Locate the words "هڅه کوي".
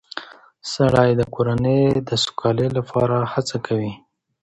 3.33-3.93